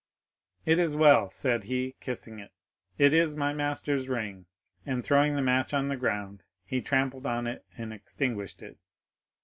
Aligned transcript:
"'It 0.65 0.79
is 0.79 0.95
well,' 0.95 1.29
said 1.29 1.65
he, 1.65 1.93
kissing 1.99 2.39
it; 2.39 2.51
'it 2.97 3.13
is 3.13 3.35
my 3.35 3.53
master's 3.53 4.09
ring!' 4.09 4.47
And 4.83 5.03
throwing 5.03 5.35
the 5.35 5.43
match 5.43 5.75
on 5.75 5.89
the 5.89 5.95
ground, 5.95 6.41
he 6.65 6.81
trampled 6.81 7.27
on 7.27 7.45
it 7.45 7.63
and 7.77 7.93
extinguished 7.93 8.63
it. 8.63 8.79